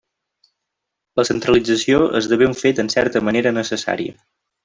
La 1.19 1.25
centralització 1.29 2.01
esdevé 2.21 2.49
un 2.53 2.57
fet 2.63 2.81
en 2.85 2.91
certa 2.97 3.23
manera 3.27 3.53
necessari. 3.61 4.09